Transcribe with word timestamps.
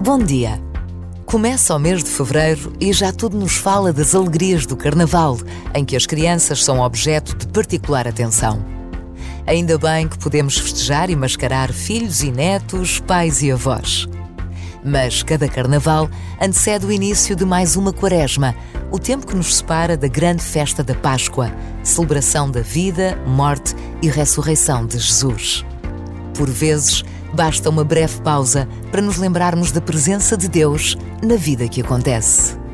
Bom 0.00 0.18
dia! 0.18 0.62
Começa 1.24 1.74
o 1.74 1.78
mês 1.78 2.04
de 2.04 2.10
fevereiro 2.10 2.70
e 2.78 2.92
já 2.92 3.10
tudo 3.10 3.36
nos 3.36 3.56
fala 3.56 3.94
das 3.94 4.14
alegrias 4.14 4.66
do 4.66 4.76
Carnaval, 4.76 5.38
em 5.74 5.86
que 5.86 5.96
as 5.96 6.04
crianças 6.04 6.62
são 6.62 6.80
objeto 6.80 7.34
de 7.34 7.46
particular 7.48 8.06
atenção. 8.06 8.62
Ainda 9.46 9.78
bem 9.78 10.06
que 10.06 10.18
podemos 10.18 10.58
festejar 10.58 11.08
e 11.08 11.16
mascarar 11.16 11.72
filhos 11.72 12.22
e 12.22 12.30
netos, 12.30 13.00
pais 13.00 13.42
e 13.42 13.50
avós. 13.50 14.06
Mas 14.84 15.22
cada 15.22 15.48
Carnaval 15.48 16.10
antecede 16.40 16.84
o 16.84 16.92
início 16.92 17.34
de 17.34 17.46
mais 17.46 17.74
uma 17.74 17.92
Quaresma, 17.92 18.54
o 18.92 18.98
tempo 18.98 19.26
que 19.26 19.34
nos 19.34 19.56
separa 19.56 19.96
da 19.96 20.08
grande 20.08 20.42
festa 20.42 20.84
da 20.84 20.94
Páscoa, 20.94 21.50
celebração 21.82 22.50
da 22.50 22.60
vida, 22.60 23.18
morte 23.26 23.74
e 24.02 24.08
ressurreição 24.08 24.86
de 24.86 24.98
Jesus. 24.98 25.64
Por 26.34 26.50
vezes, 26.50 27.02
basta 27.34 27.70
uma 27.70 27.84
breve 27.84 28.20
pausa 28.22 28.68
para 28.90 29.02
nos 29.02 29.16
lembrarmos 29.16 29.72
da 29.72 29.80
presença 29.80 30.36
de 30.36 30.48
Deus 30.48 30.96
na 31.22 31.36
vida 31.36 31.68
que 31.68 31.80
acontece. 31.80 32.65